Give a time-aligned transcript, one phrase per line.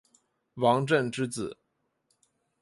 [0.55, 1.59] 王震之子。